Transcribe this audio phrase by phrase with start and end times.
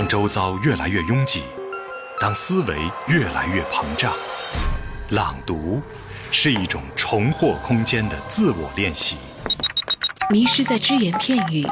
[0.00, 1.42] 当周遭越来越拥挤，
[2.18, 2.74] 当思维
[3.06, 4.14] 越来越膨胀，
[5.10, 5.82] 朗读
[6.32, 9.16] 是一种重获空间的自我练习。
[10.30, 11.66] 迷失在只言片语，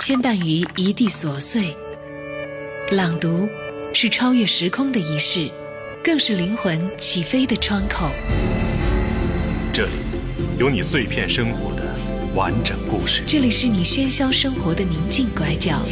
[0.00, 1.76] 牵绊于一地琐碎。
[2.92, 3.46] 朗读
[3.92, 5.50] 是超越时空的仪式，
[6.02, 8.10] 更是灵魂起飞的窗口。
[9.74, 9.92] 这里
[10.58, 11.82] 有你碎片生活的
[12.34, 15.82] 完整故事，这里是你喧嚣生活的宁静拐角。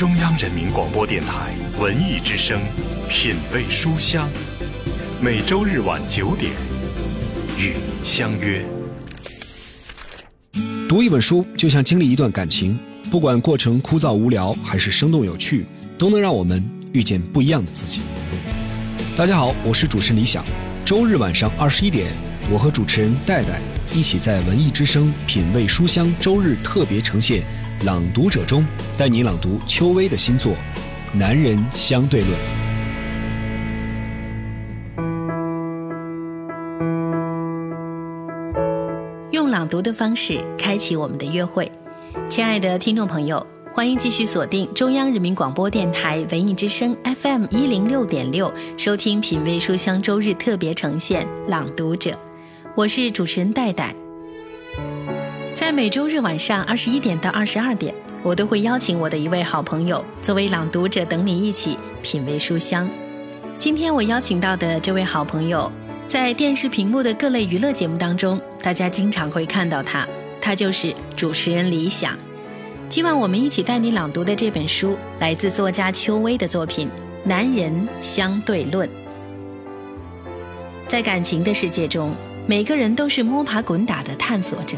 [0.00, 2.58] 中央人民广播电台文艺之声，
[3.10, 4.30] 品味书香，
[5.20, 6.52] 每周日晚九点
[7.58, 8.64] 与您相约。
[10.88, 12.78] 读一本书就像经历一段感情，
[13.10, 15.66] 不管过程枯燥无聊还是生动有趣，
[15.98, 18.00] 都能让我们遇见不一样的自己。
[19.18, 20.42] 大家好，我是主持人李想。
[20.82, 22.06] 周日晚上二十一点，
[22.50, 23.60] 我和主持人戴戴
[23.94, 27.42] 一起在文艺之声品味书香周日特别呈现。
[27.86, 28.62] 朗读者中，
[28.98, 30.52] 带你朗读邱薇的新作
[31.14, 32.32] 《男人相对论》。
[39.30, 41.72] 用朗读的方式开启我们的约会，
[42.28, 52.10] 亲爱的听众朋友，欢迎继续锁定中央人民广播电台文艺之声 FM 一零六点六，收听品味书香周日特别呈现《朗读者》，
[52.74, 53.94] 我是主持人戴戴。
[55.70, 62.90] 在每周日晚上二十一点到二十二点，我都会邀请我的一位好朋友作为朗读者，等你一起品味书香。
[63.56, 65.70] 今天我邀请到的这位好朋友，
[66.08, 70.04] 在电视屏幕的各类娱乐节目当中，大家经常会看到他，
[70.40, 72.18] 他就是主持人李想。
[72.88, 76.88] 今晚我们一起带你朗读的这本书，来自作家邱薇的作品
[77.22, 78.88] 《男人相对论》。
[80.88, 82.12] 在感情的世界中，
[82.44, 84.76] 每个人都是摸爬滚打的探索者。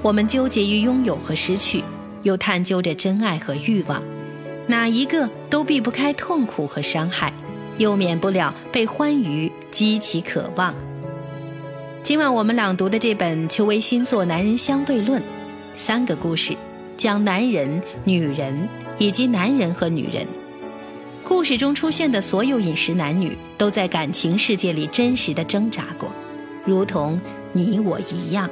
[0.00, 1.82] 我们纠结于拥有和失去，
[2.22, 4.02] 又探究着真爱和欲望，
[4.66, 7.32] 哪一个都避不开痛苦和伤害，
[7.78, 10.72] 又免不了被欢愉激起渴望。
[12.04, 15.20] 今晚我们朗读的这本邱薇新作《男人相对论》，
[15.74, 16.56] 三个故事，
[16.96, 18.68] 讲男人、女人
[18.98, 20.24] 以及男人和女人。
[21.24, 26.08] 故事中出现的所有饮食男女，都在感情世界里真实的挣扎过，
[26.64, 27.20] 如同
[27.52, 28.48] 你我一样。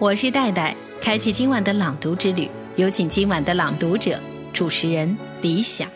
[0.00, 2.50] 我是戴戴，开启今晚的朗读之旅。
[2.74, 4.18] 有请今晚的朗读者，
[4.52, 5.88] 主持人李想。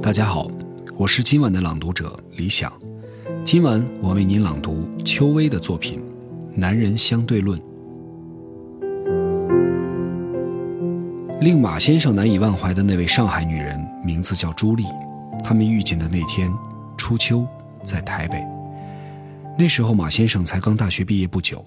[0.00, 0.48] 大家好，
[0.96, 2.72] 我是今晚的朗读者李想。
[3.44, 5.98] 今晚我为您朗读邱薇的作品
[6.54, 7.58] 《男人相对论》。
[11.40, 14.84] 令马先生难以忘怀的那位上海女人，名字叫朱莉。
[15.42, 16.48] 他们遇见的那天，
[16.96, 17.44] 初秋，
[17.82, 18.40] 在台北。
[19.58, 21.64] 那时候，马先生才刚大学毕业不久。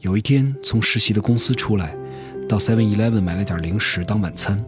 [0.00, 1.96] 有一天，从实习的公司出来，
[2.46, 4.62] 到 Seven Eleven 买了点零食当晚餐。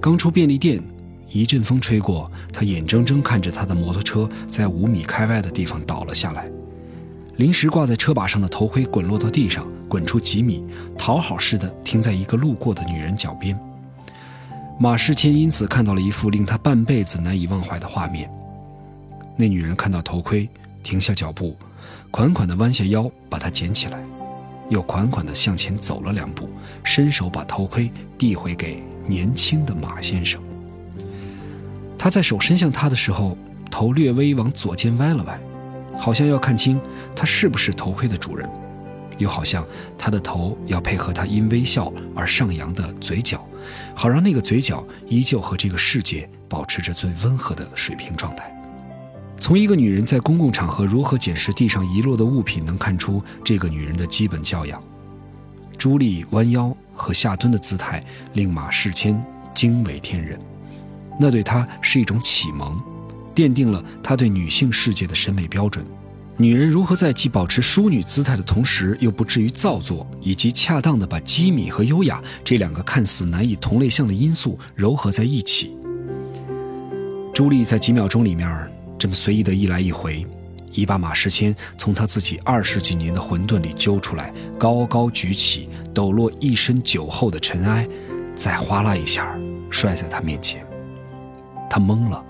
[0.00, 0.80] 刚出便利店，
[1.28, 6.48] 一阵风吹过，他眼睁睁看着他的摩托车在五米开外的地方倒了下来，
[7.36, 10.64] 临时挂在车把上的头盔滚落到地上，滚出几米，
[10.96, 13.58] 讨好似的停在一个路过的女人脚边。
[14.78, 18.30] 马世谦因此看到了一幅令他半辈子难以忘怀的画面。
[19.36, 20.48] 那女人看到头盔。
[20.82, 21.56] 停下脚步，
[22.10, 24.02] 款款地弯下腰把它捡起来，
[24.68, 26.48] 又款款地向前走了两步，
[26.84, 30.42] 伸手把头盔递回给年轻的马先生。
[31.98, 33.36] 他在手伸向他的时候，
[33.70, 35.38] 头略微往左肩歪了歪，
[35.98, 36.80] 好像要看清
[37.14, 38.48] 他是不是头盔的主人，
[39.18, 39.64] 又好像
[39.96, 43.46] 他的头要配合他因微笑而上扬的嘴角，
[43.94, 48.52] 好让那个嘴角依旧和这个世界保持着最温和的水平状态。
[49.42, 54.80] 从一个女人在公共场合如何捡拾地上遗落的物品，能看出这个女人的基本教养。
[55.76, 58.04] 朱莉弯腰和下蹲的姿态
[58.34, 59.20] 令马世谦
[59.52, 60.38] 惊为天人，
[61.18, 62.80] 那对他是一种启蒙，
[63.34, 65.84] 奠定了他对女性世界的审美标准。
[66.36, 75.76] 女人如何在既保持淑女姿态的同时，又不至于造作，以及恰当的把机敏和优雅这两个看似难以同类项的因素糅合在一起。
[77.34, 78.70] 朱莉在几秒钟里面。
[79.02, 80.24] 这么随意的一来一回，
[80.70, 87.84] 已把马世谦从他自己二十几年的混沌里揪出来，高高举起，抖落一身酒后的尘埃，
[88.36, 89.36] 再哗啦一下
[89.70, 90.64] 摔在他面前。
[91.68, 92.24] 他懵了。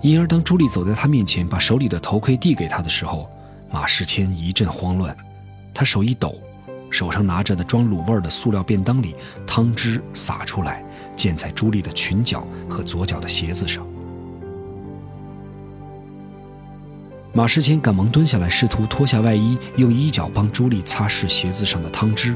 [0.00, 3.28] 因而，当朱莉走在他面前，把手里的头盔递给他的时候，
[3.70, 5.14] 马世谦一阵慌乱，
[5.74, 6.36] 他手一抖，
[6.88, 9.14] 手上拿着的装卤味的塑料便当里
[9.46, 10.82] 汤汁洒出来，
[11.18, 13.86] 溅在朱莉的裙角和左脚的鞋子上。
[17.38, 22.34] 马世谦赶忙蹲下来，试图脱下外衣，用衣角帮朱莉擦拭鞋子上的汤汁。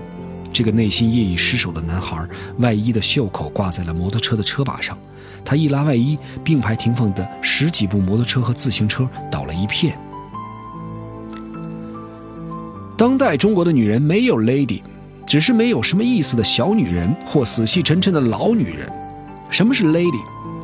[0.53, 2.25] 这个内心夜已失守的男孩，
[2.59, 4.97] 外衣的袖口挂在了摩托车的车把上。
[5.45, 9.99] 他一拉外衣，并排停放的十几部摩托车和自行车倒了一片。
[12.97, 14.83] 当代中国的女人没有 lady，
[15.27, 18.89] 只是没有什么意思的小女人或死气沉沉的老女人。
[19.51, 20.23] 什么是 lady？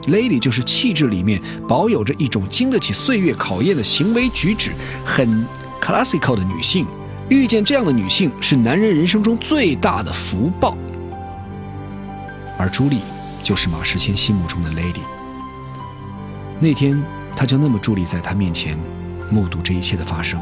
[0.09, 4.73] Lady 就是气质里面保有着一种经得起岁月考验的行为举止，
[5.05, 5.47] 很
[5.81, 6.87] classical 的女性。
[7.29, 10.77] 遇见这样的女性是男人人生中最大的福报，
[12.59, 13.01] 而朱莉
[13.43, 15.03] 就是马世谦心目中的 lady。
[16.59, 17.01] 那天，
[17.37, 18.79] 他就那么伫立在他面前，
[19.31, 20.41] 目睹这一切的发生。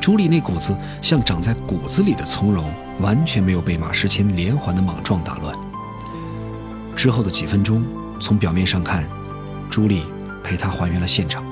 [0.00, 5.54] 朱莉那股子像长在骨子里的从容，完全没有被马世谦连环的莽撞打乱。
[6.94, 7.82] 之后的几分钟，
[8.22, 9.04] 从表面上看，
[9.68, 10.02] 朱莉
[10.44, 11.44] 陪他还原了现场。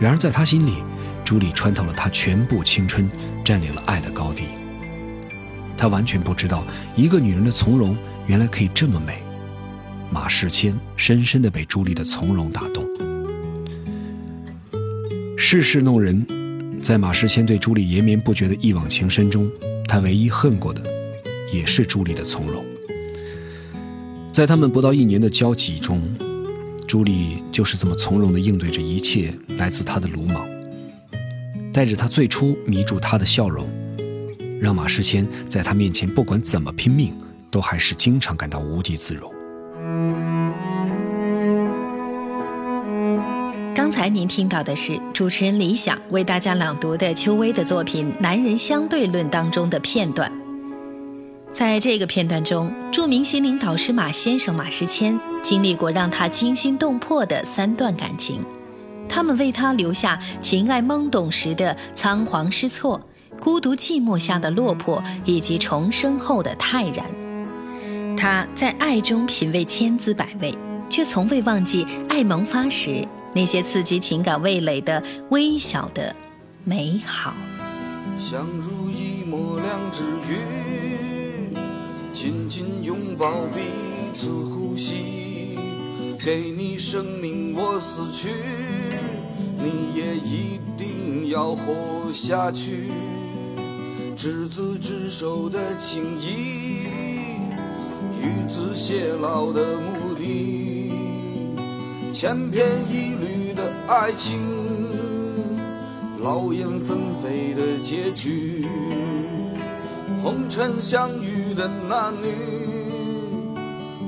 [0.00, 0.82] 然而在他心里，
[1.24, 3.08] 朱莉穿透了他全部青春，
[3.44, 4.46] 占领了爱的高地。
[5.76, 7.96] 他完全不知道，一个女人的从容
[8.26, 9.22] 原来可以这么美。
[10.10, 12.84] 马世谦深深地被朱莉的从容打动。
[15.38, 16.26] 世事弄人，
[16.82, 19.48] 在马世谦对朱莉延绵不绝的一往情深中，
[19.86, 20.82] 他唯一恨过的，
[21.52, 22.64] 也是朱莉的从容。
[24.32, 26.00] 在他们不到一年的交集中，
[26.86, 30.48] 朱莉就是这么从容地应对着一切来自他的鲁莽。
[31.72, 33.68] 带着他最初迷住他的笑容，
[34.60, 37.12] 让马世谦在他面前不管怎么拼命，
[37.50, 39.32] 都还是经常感到无地自容。
[43.74, 50.30] 刚才您听到的是主持人李想为大家朗读的邱薇的作品《男人相对论》当中的片段。
[51.60, 58.42] 在这个片段中，著名心灵导师马先生马世谦经历过让他惊心动魄的三段感情。
[59.06, 62.98] 他们为他留下情爱懵懂时的仓皇失措，
[63.38, 67.04] 孤独寂寞下的落魄，以及重生后的泰然。
[68.16, 70.56] 他在爱中品味千滋百味，
[70.88, 76.16] 却从未忘记爱萌发时那些刺激情感味蕾的微小的
[76.64, 77.34] 美好。
[78.18, 80.38] 相濡以沫两只鱼，
[82.12, 83.60] 紧紧拥抱彼
[84.14, 85.56] 此呼吸，
[86.24, 88.30] 给你生命我死去。
[89.56, 92.90] 你也一定要活下去，
[94.16, 96.82] 执子之手的情谊，
[98.18, 100.92] 与子偕老的目的，
[102.12, 104.40] 千篇一律的爱情，
[106.18, 108.66] 劳燕分飞的结局，
[110.30, 112.32] 红尘相遇的男女，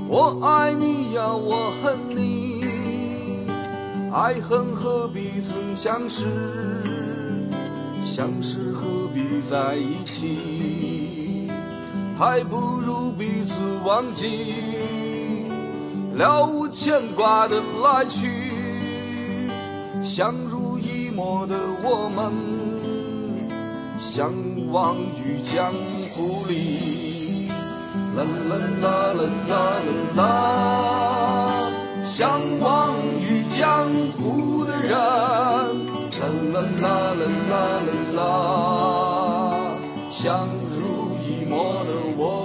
[0.09, 2.65] 我爱你呀，我恨你。
[4.13, 6.29] 爱恨何必曾相识，
[8.05, 11.51] 相识何必在一起？
[12.17, 14.55] 还不如彼此忘记，
[16.15, 18.31] 了无牵挂的来去。
[20.01, 22.33] 相濡以沫的我们，
[23.99, 24.33] 相
[24.71, 26.51] 忘于江湖狐狸。
[28.15, 28.19] 啦
[28.49, 28.51] 啦
[28.83, 29.53] 啦啦啦
[30.17, 30.21] 啦，
[32.05, 33.43] 相忘于。
[33.53, 33.87] 江
[34.17, 37.55] 湖的人，啦啦啦啦啦
[37.87, 38.21] 啦啦，
[40.11, 41.53] 相濡以沫
[41.85, 42.42] 的我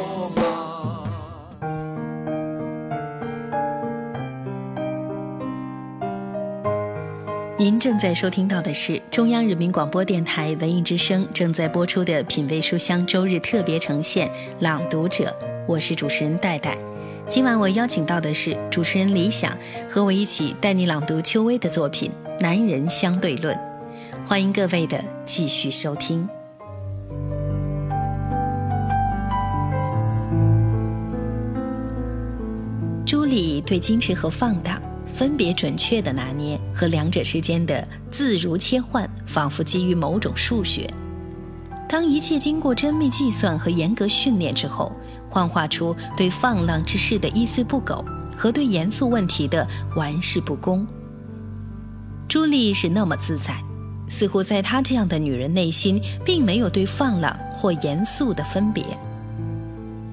[7.67, 14.29] 您正在收听到的是中央人民广播电台文艺之声正在播出的《品味书香》周日特别呈现
[14.61, 15.25] 《朗读者》，
[15.67, 16.77] 我是主持人戴戴。
[17.27, 19.51] 今晚我邀请到的是主持人李想，
[19.89, 22.09] 和我一起带你朗读邱薇的作品
[22.41, 23.53] 《男人相对论》。
[24.25, 26.25] 欢迎各位的继续收听。
[33.05, 34.81] 朱莉对矜持和放荡
[35.13, 40.87] 分别准确的拿捏，和两者之间的自如切换，仿佛基于某种数学。
[41.89, 44.91] 当一切经过缜密计算和严格训练之后。
[45.29, 48.03] 幻化出对放浪之事的一丝不苟
[48.35, 50.87] 和对严肃问题的玩世不恭。
[52.29, 53.61] 朱莉是那么自在，
[54.07, 58.83] 似乎在她这样的女人内心并没有对放浪或严肃的分别。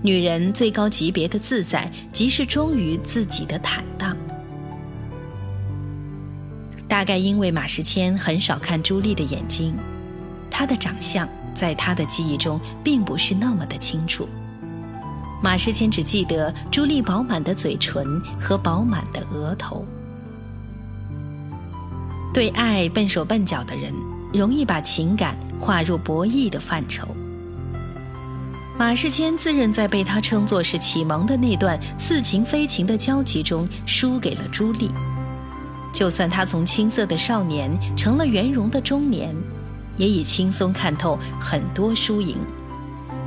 [0.03, 4.17] 女人最高级别的自在，即是忠于自己的坦荡。
[6.95, 9.77] 大概因为马世谦很少看朱莉的眼睛，
[10.49, 14.29] 她的长相在他的记忆中并不是那么的清楚。
[15.43, 19.85] 马世谦只记得朱莉饱满的嘴唇和饱满的额头。
[22.33, 23.93] 对爱笨手笨脚的人，
[24.33, 27.09] 容易把情感划入博弈的范畴。
[28.79, 34.89] 马世谦自认在被他称作是启蒙的那段似情非情的交集中输给了朱莉。
[35.95, 39.33] 就算他从青涩的少年成了圆融的中年，
[39.97, 42.37] 也已轻松看透很多输赢，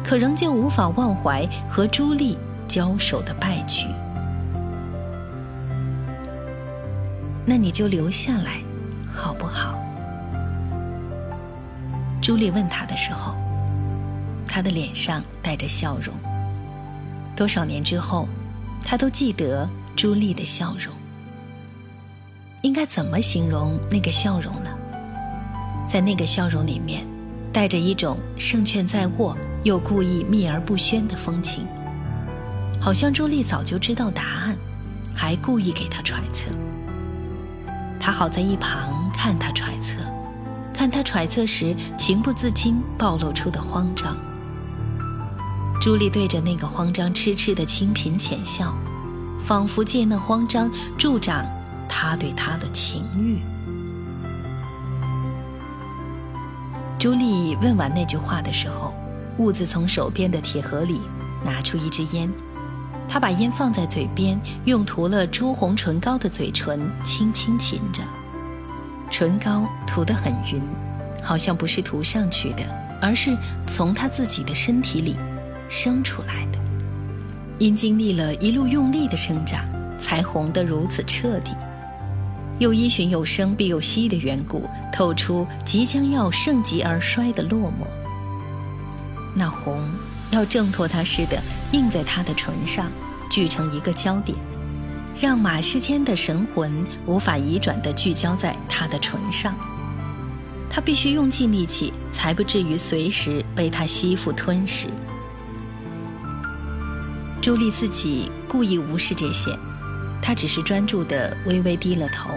[0.04, 3.86] 可仍旧无法忘怀和朱莉交手的败局。
[7.46, 8.60] 那你就留下来，
[9.10, 9.80] 好不好？
[12.22, 13.34] 朱莉问他的时候。
[14.50, 16.16] 他的脸上带着笑容。
[17.36, 18.28] 多少年之后，
[18.84, 20.97] 他都记得朱莉的笑容。
[22.62, 24.70] 应该怎么形容那个笑容呢？
[25.88, 27.06] 在那个笑容里面，
[27.54, 31.66] 带着一种胜券在握又故意秘而不宣的风情，
[32.80, 34.56] 好像朱莉早就知道答案，
[35.16, 36.50] 还故意给他揣测。
[38.00, 39.96] 他好在一旁看他揣测，
[40.74, 44.16] 看他揣测时情不自禁暴露出的慌张。
[45.80, 48.74] 朱莉对着那个慌张痴痴的清贫浅笑，
[49.46, 51.46] 仿佛借那慌张助长
[51.88, 53.40] 他对她的情欲。
[57.00, 58.94] 朱莉问完那句话的时候，
[59.38, 61.00] 兀自从手边的铁盒里
[61.46, 62.32] 拿出一支烟，
[63.08, 68.02] 她把烟放在嘴边，用涂了朱红唇膏的嘴唇轻轻噙着，
[69.10, 70.62] 唇膏涂得很匀，
[71.22, 72.64] 好像不是涂上去的，
[73.02, 75.16] 而是从她自己的身体里。
[75.70, 76.58] 生出来的，
[77.60, 79.66] 因经历了一路用力的生长，
[80.00, 81.52] 才红得如此彻底。
[82.60, 87.86] 又依循有生必有息的缘故，透出即将要盛极而衰的落寞。
[89.36, 89.80] 那红
[90.32, 91.40] 要挣脱他似的
[91.72, 92.92] 印在他的唇上，
[93.30, 94.38] 聚成一个焦点，
[95.20, 99.54] 让马世谦的神魂无法移转地聚焦在他的唇上。
[100.70, 104.88] 他必须用尽力气，才不至于随时被他吸附吞噬。
[107.42, 109.58] 朱莉自己故意无视这些，
[110.22, 112.30] 他只是专注地微微低了头，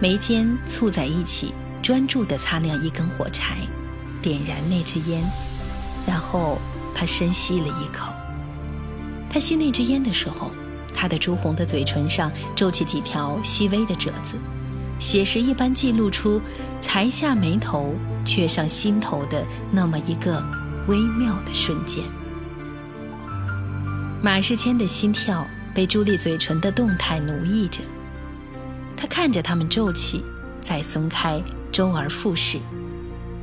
[0.00, 3.56] 眉间蹙在一起，专注地擦亮一根火柴，
[4.20, 5.22] 点燃那支烟，
[6.06, 6.58] 然后
[6.94, 8.12] 他深吸了一口。
[9.30, 10.50] 他吸那支烟的时候，
[10.94, 14.36] 他的朱红的嘴唇上皱起几条细微的褶子，
[14.98, 16.40] 写实一般记录出
[16.80, 17.94] 才下眉头
[18.24, 20.42] 却上心头的那么一个
[20.86, 22.02] 微妙的瞬间。
[24.22, 25.46] 马世谦的心跳
[25.76, 27.82] 被朱莉嘴唇的动态奴役着，
[28.96, 30.24] 他看着他们皱起，
[30.62, 31.38] 再松开，
[31.70, 32.58] 周而复始。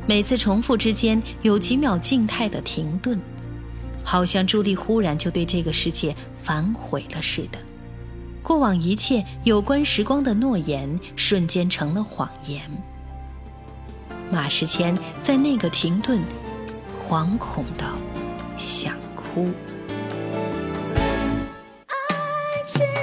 [0.08, 3.20] 每次重复之间有几秒静态的停顿，
[4.04, 7.60] 好像朱莉忽然就对这个世界反悔了似的。
[8.42, 12.64] 过往一切有关时光的诺言瞬间成了谎言。
[14.32, 16.20] 马世谦在那个停顿，
[17.08, 17.86] 惶恐的
[18.58, 19.48] 想哭。
[22.66, 23.03] kitchen.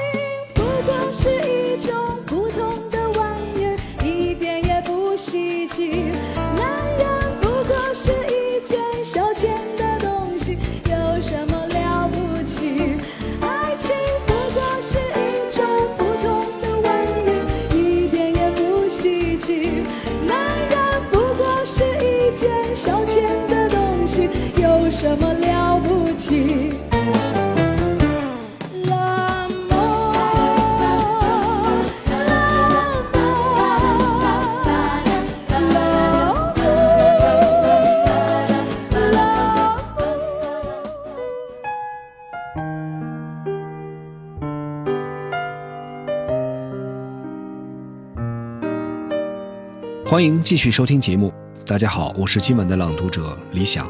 [50.11, 51.33] 欢迎继续收听节目。
[51.65, 53.89] 大家好，我是今晚的朗读者李想。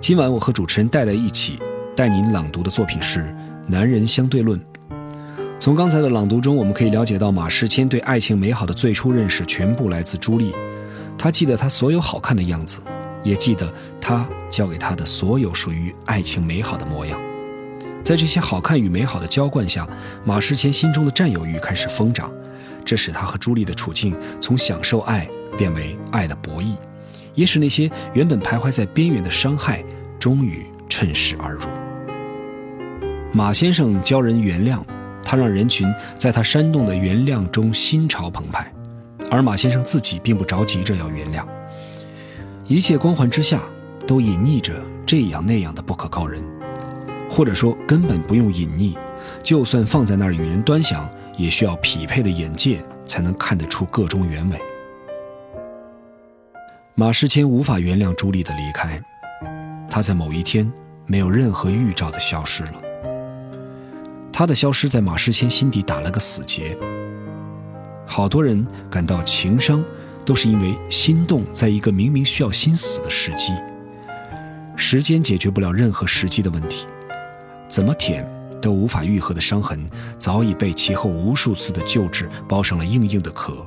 [0.00, 1.58] 今晚我和主持人戴戴一起
[1.94, 3.20] 带您朗读的作品是
[3.66, 4.58] 《男人相对论》。
[5.60, 10.50] 从刚才的朗读中，我们可以了解到马世谦对爱情美好的最初认识全部来自朱莉。
[11.18, 12.80] 他记得她所有好看的样子，
[13.22, 17.20] 也记得他教给他的所有属于爱情美好的模样。
[18.02, 19.86] 在这些好看与美好的浇灌下，
[20.24, 22.32] 马世谦心中的占有欲开始疯长，
[22.90, 25.28] 这使他和朱莉的处境从享受爱。
[25.56, 26.74] 变为爱的博弈，
[27.34, 29.84] 也使那些原本徘徊在边缘的伤害，
[30.18, 31.62] 终于趁势而入。
[33.32, 34.80] 马先生教人原谅，
[35.22, 38.72] 他让人群在他煽动的原谅中心潮澎湃，
[39.30, 41.44] 而马先生自己并不着急着要原谅。
[42.64, 43.60] 一切光环之下，
[44.06, 44.72] 都隐匿着
[45.04, 46.42] 这样那样的不可告人，
[47.28, 48.96] 或者说根本不用隐匿，
[49.42, 51.06] 就算放在那儿与人端详，
[51.40, 54.60] 也需要匹配的眼界才能看得出个中原委。
[56.94, 59.00] 马世谦无法原谅朱莉的离开，
[59.90, 60.70] 他在某一天
[61.06, 62.74] 没有任何预兆的消失了。
[64.30, 66.76] 他的消失在马世谦心底打了个死结。
[68.06, 69.82] 好多人感到情伤，
[70.26, 73.54] 都是因为心动在一个明明需要心死的时机。
[74.76, 76.86] 时间解决不了任何时机的问题，
[77.66, 78.26] 怎么舔
[78.60, 79.88] 都无法愈合的伤痕，
[80.18, 83.66] 早已被其后无数次的救治包上了硬硬的壳。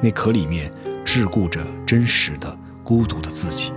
[0.00, 0.72] 那壳里面
[1.04, 3.72] 桎梏着真实的、孤独的自己，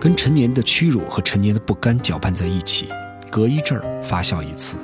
[0.00, 2.88] 跟陈年的屈辱和陈年的不甘搅拌在一起，
[3.30, 4.76] 隔一阵儿发酵一次，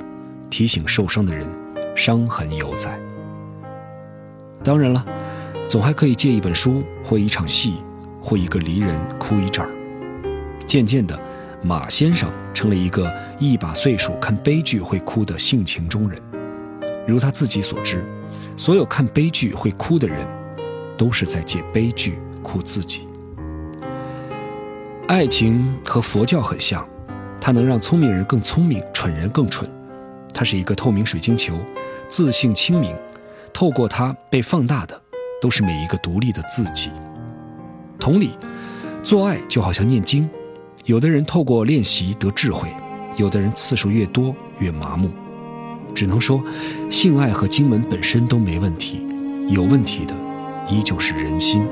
[0.49, 1.47] 提醒受伤的人，
[1.95, 2.99] 伤痕犹在。
[4.63, 5.05] 当然了，
[5.67, 7.75] 总还可以借一本书，或一场戏，
[8.21, 9.69] 或一个离人哭一阵儿。
[10.65, 11.17] 渐渐的，
[11.65, 16.21] 马先生成了一个一把岁数看悲剧会哭的性情中人。
[17.07, 18.05] 如他自己所知，
[18.55, 20.27] 所有看悲剧会哭的人，
[20.95, 23.07] 都是在借悲剧哭自己。
[25.07, 26.87] 爱情和佛教很像，
[27.41, 29.67] 它能让聪明人更聪明，蠢人更蠢。
[30.31, 31.57] 它是一个透明水晶球，
[32.07, 32.95] 自信清明。
[33.51, 35.01] 透过它被放大的，
[35.41, 36.91] 都是每一个独立的自己。
[37.99, 38.37] 同理，
[39.01, 40.29] 做爱就好像念经，
[40.85, 42.69] 有的人透过练习得智慧，
[43.17, 45.09] 有的人次数越多越麻木。
[45.95, 46.43] 只能说，
[46.91, 49.03] 性爱和经文本身都没问题，
[49.47, 50.13] 有问题的
[50.69, 51.65] 依旧是人心。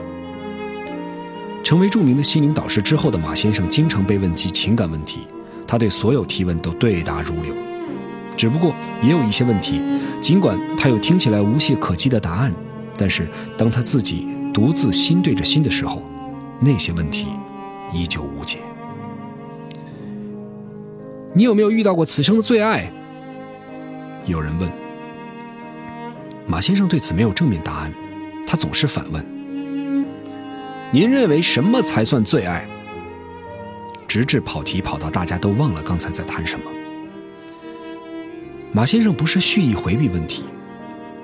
[1.64, 5.28] 成为著名的心灵导师之后的马先生，经常被问及情感问题，
[5.68, 7.54] 他对所有提问都对答如流。
[8.36, 9.80] 只不过也有一些问题，
[10.20, 12.52] 尽管他有听起来无懈可击的答案，
[12.98, 16.02] 但是当他自己独自心对着心的时候，
[16.60, 17.28] 那些问题
[17.94, 18.58] 依旧无解。
[21.36, 22.92] 你有没有遇到过此生的最爱？
[24.26, 24.70] 有人问。
[26.46, 27.94] 马先生对此没有正面答案，
[28.46, 29.26] 他总是反问
[30.94, 32.68] ：“您认为什么才算最爱？”
[34.08, 36.66] 直至跑题跑到大家都忘了刚才在谈什么。
[38.72, 40.44] 马先生不是蓄意回避问题，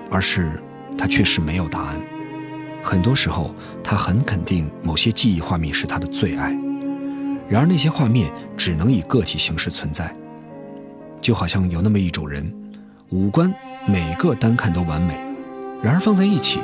[0.09, 0.59] 而是
[0.97, 2.01] 他确实没有答案。
[2.81, 6.57] 很多时候，他很肯定某些记忆画面是他的最爱，
[7.49, 10.15] 然而那些画面只能以个体形式存在。
[11.19, 12.53] 就好像有那么一种人，
[13.09, 13.53] 五官
[13.87, 15.19] 每个单看都完美，
[15.81, 16.59] 然而放在一起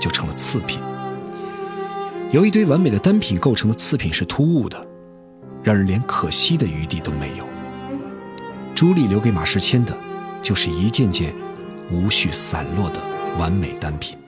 [0.00, 0.80] 就成了次品。
[2.32, 4.84] 由一堆完美的单品构成的次品是突兀的，
[5.62, 7.46] 让人连可惜的余地都没有。
[8.74, 9.96] 朱莉留给马世谦的。
[10.42, 11.32] 就是一件件
[11.88, 12.98] 无序散落的
[13.38, 14.18] 完美单品。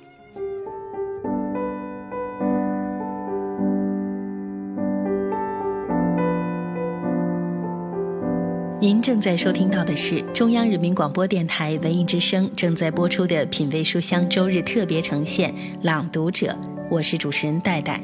[8.84, 16.48] 您正在收听到的是中央人民广播电台文艺之声正在播出的《品味书香》周日特别呈现《朗读者》，
[16.90, 17.98] 我是主持人戴戴。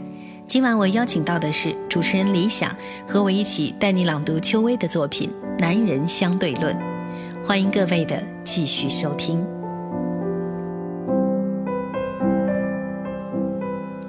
[0.46, 2.74] 今晚我邀请到的是主持人李想，
[3.06, 5.28] 和我一起带你朗读邱薇的作品
[5.60, 6.74] 《男人相对论》。
[7.44, 9.46] 欢迎各位的继续收听。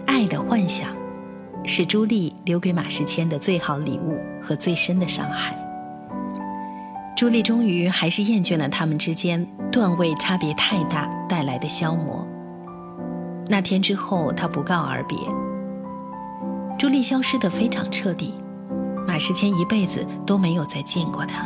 [0.06, 0.88] 爱的幻想，
[1.66, 5.54] 是朱莉留给马世谦的最好礼物和最深的伤害。
[7.22, 12.28] 朱莉终于还是厌倦了他们之间段位差别太大带来的消磨。
[13.48, 15.16] 那天之后，他不告而别。
[16.80, 18.34] 朱莉消失的非常彻底，
[19.08, 21.46] 马世谦一辈子都没有再见过她。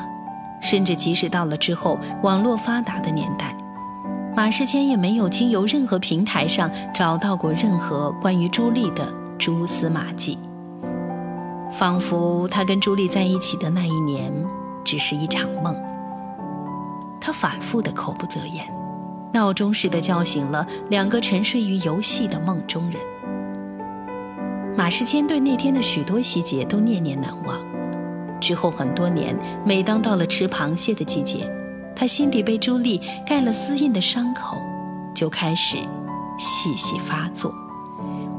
[0.61, 3.53] 甚至即使到了之后网络发达的年代，
[4.33, 10.39] 马世谦也没有经由任何平台上找到过任何关于朱莉的蛛丝马迹。
[11.77, 14.31] 仿佛他跟朱莉在一起的那一年
[14.85, 15.75] 只是一场梦。
[17.19, 18.65] 他反复的口不择言，
[19.33, 23.01] 闹钟似的叫醒了两个沉睡于游戏的梦中人。
[24.77, 27.57] 马世谦对那天的许多细节都念念难忘。
[28.39, 31.49] 之后很多年，每当到了吃螃蟹的季节，
[31.95, 34.57] 他心底被朱莉盖了丝印的伤口，
[35.15, 35.77] 就开始
[36.37, 37.51] 细细发作，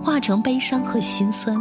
[0.04, 1.56] 化成悲伤和心酸，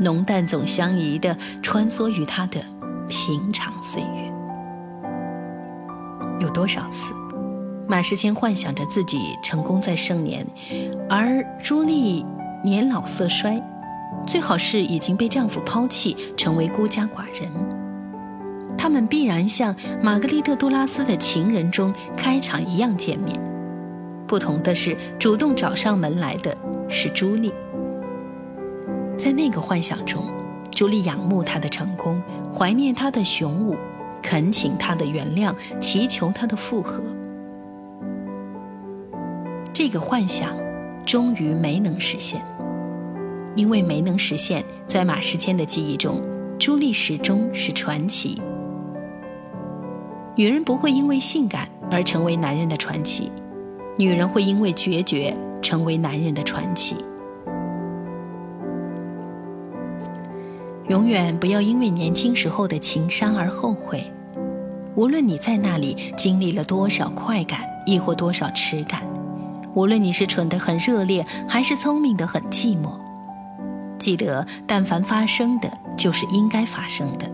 [0.00, 2.64] 浓淡总相宜的穿梭于他的
[3.12, 4.32] 平常岁月。
[6.40, 7.12] 有多少次，
[7.86, 10.46] 马世谦幻想着自己成功在盛年，
[11.10, 12.24] 而朱莉
[12.64, 13.62] 年老色衰。
[14.26, 17.52] 最好是已经被丈夫抛弃，成为孤家寡人。
[18.78, 23.38] 他们必然像玛格丽特·杜拉斯的情人中开场一样见面，
[24.26, 26.56] 不同的是，主动找上门来的
[26.88, 27.52] 是朱莉。
[29.18, 30.24] 在那个幻想中，
[30.70, 32.20] 朱莉仰慕他的成功，
[32.62, 33.76] 怀念他的雄武，
[34.22, 37.02] 恳请他的原谅，祈求他的复合。
[39.72, 40.50] 这个幻想
[41.04, 42.40] 终于没能实现。
[43.56, 46.22] 因为没能实现，在马世谦的记忆中，
[46.56, 48.40] 朱莉始终是传奇。
[50.36, 53.32] 女人不会因为性感而成为男人的传奇，
[53.98, 56.94] 女人会因为决绝成为男人的传奇。
[60.88, 64.04] 永远不要因为年轻时候的情伤而后悔，
[64.94, 69.02] 无论你在那里经历了多少快感，亦或多少耻感，
[69.74, 72.98] 无论你是蠢得很热烈，还是聪明得很寂寞，
[73.98, 77.26] 记得，但凡发生的，就是应该发生的；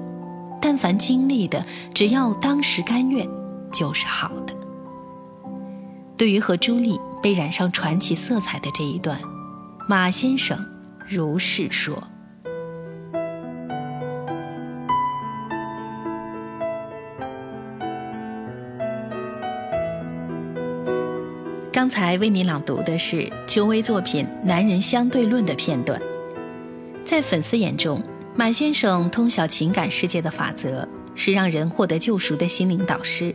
[0.60, 3.26] 但凡经历的，只要当时甘愿，
[3.72, 4.54] 就是好的。
[6.16, 9.18] 对于和朱莉被染上传奇色彩的这一段，
[9.88, 10.58] 马先生
[11.08, 12.00] 如是说。
[21.88, 25.98] 刚才为你朗读的是邱薇作品《男人相对论》的片段。
[27.02, 27.98] 在粉丝眼中，
[28.36, 33.34] 马先生通晓情感世界的法则，是让人获得救赎的心灵导师，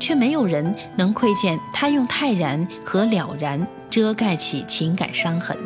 [0.00, 5.56] 却没有人能窥见他用泰然和了然遮盖起情感伤痕，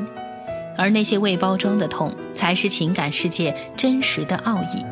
[0.77, 4.85] 而那些未包装的痛，才是情感世界真实的奥义。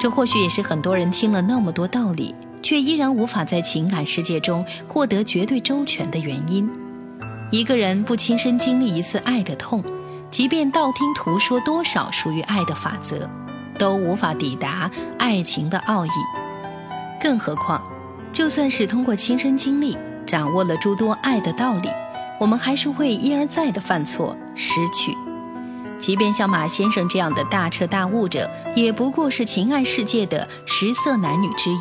[0.00, 2.32] 这或许也是很多人听了那么多道理。
[2.62, 6.68] 却依然无法在情感世界中获得绝对周全的原因。
[7.50, 9.82] 一个人不亲身经历一次爱的痛，
[10.30, 13.28] 即便道听途说多少属于爱的法则，
[13.78, 16.10] 都无法抵达爱情的奥义。
[17.20, 17.82] 更何况，
[18.32, 21.88] 就算是通过亲身经历掌握了诸多爱的道理，
[22.38, 25.12] 我们还是会一而再的犯错失去。
[25.98, 31.76] 即便像马先生这样的大彻大悟者，也不过是情爱世界的十色男女之一。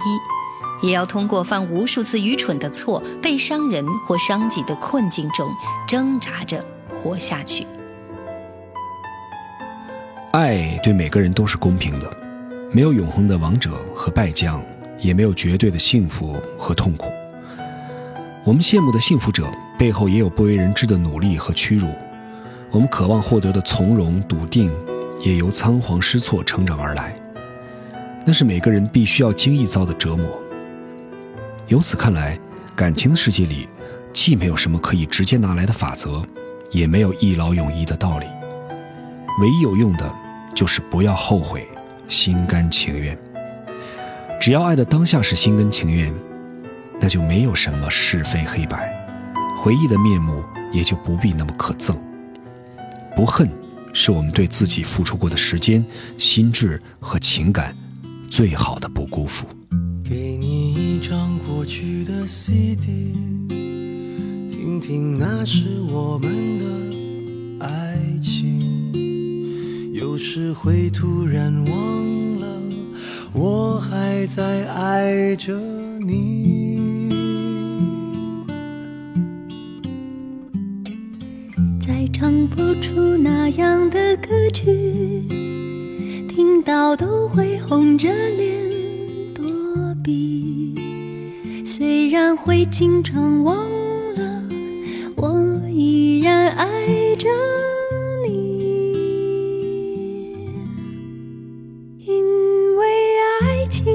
[0.81, 5.49] 也要通过犯无数次愚蠢的错、被伤人或伤己的困境中
[5.87, 7.65] 挣扎着活下去。
[10.31, 12.09] 爱对每个人都是公平的，
[12.71, 14.63] 没有永恒的王者和败将，
[14.99, 17.11] 也没有绝对的幸福和痛苦。
[18.43, 21.87] 我们羡慕的幸福者背后，也有不为人知的努力和屈辱；
[22.71, 24.71] 我们渴望获得的从容笃定，
[25.21, 27.13] 也由仓皇失措成长而来。
[28.25, 30.41] 那是每个人必须要经历遭的折磨。
[31.69, 32.35] 由此看来，
[32.75, 33.69] 感情的世界里，
[34.11, 36.23] 既没有什么可以直接拿来的法则，
[36.71, 38.25] 也没有一劳永逸的道理。
[39.39, 40.11] 唯一有用的，
[40.55, 41.67] 就是不要后悔，
[42.07, 43.15] 心甘情愿。
[44.41, 46.11] 只要爱的当下是心甘情愿，
[46.99, 48.91] 那就没有什么是非黑白，
[49.59, 51.95] 回忆的面目也就不必那么可憎。
[53.15, 53.47] 不恨，
[53.93, 55.85] 是我们对自己付出过的时间、
[56.17, 57.75] 心智和情感，
[58.27, 59.45] 最好的不辜负。
[60.03, 60.68] 给你
[61.69, 63.13] 去的 CD，
[64.49, 66.65] 听听那是我们的
[67.63, 69.93] 爱情。
[69.93, 72.47] 有时会突然忘了，
[73.33, 75.55] 我还在爱着
[75.99, 76.79] 你。
[81.79, 84.65] 再唱不出那样的歌曲，
[86.27, 88.67] 听到都会红着脸
[89.35, 89.45] 躲
[90.03, 90.38] 避。
[91.79, 94.43] 虽然会经常忘了，
[95.15, 95.31] 我
[95.69, 97.29] 依然爱着
[98.27, 98.91] 你，
[101.99, 102.85] 因为
[103.39, 103.85] 爱情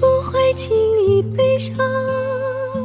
[0.00, 1.76] 不会轻易悲伤，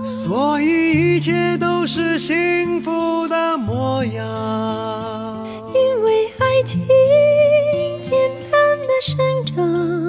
[0.06, 5.48] 所以一切都是幸福的模样。
[5.74, 6.86] 因为爱情
[8.04, 8.14] 简
[8.52, 10.09] 单的生长。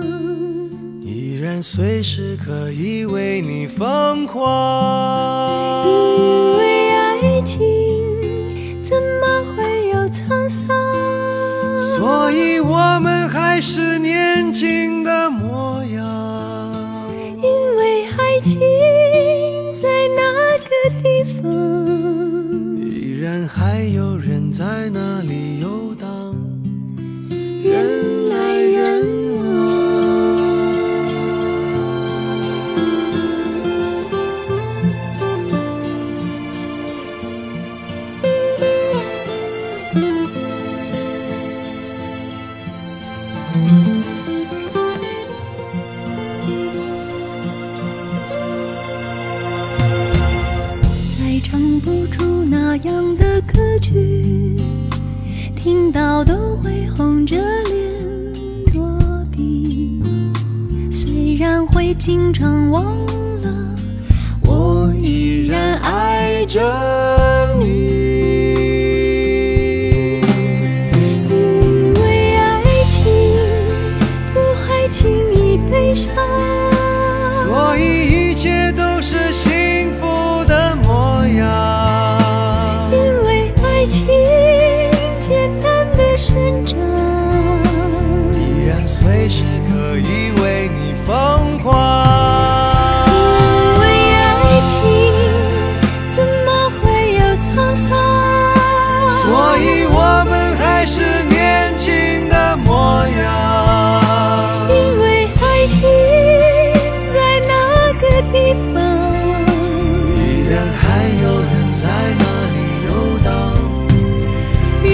[1.62, 7.58] 随时可以为你疯狂，因为爱情
[8.82, 10.68] 怎么会有沧桑？
[11.96, 13.89] 所以我们还是
[51.42, 54.56] 唱不出那样的歌曲
[55.56, 58.98] 听到都会红着脸躲
[59.30, 60.00] 避，
[60.90, 62.84] 虽然会经常忘
[63.42, 63.76] 了，
[64.42, 67.39] 我依然爱着。
[99.30, 104.66] 所以我们还是年轻的模样。
[104.68, 105.78] 因为爱情
[107.14, 107.16] 在
[107.46, 107.52] 那
[108.00, 108.34] 个地
[108.74, 108.82] 方，
[110.16, 110.18] 依
[110.50, 110.82] 然还
[111.22, 111.48] 有人
[111.80, 111.86] 在
[112.18, 112.90] 那里游
[113.22, 113.28] 荡，
[114.82, 114.90] 人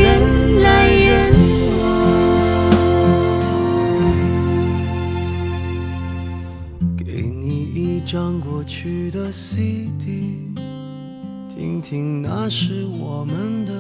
[0.61, 1.33] 来人
[1.79, 1.81] 往。
[6.99, 10.53] 给你一张过去的 CD，
[11.49, 13.73] 听听那是我们的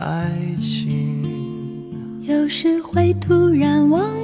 [0.00, 1.22] 爱情。
[2.22, 4.19] 有时会突然忘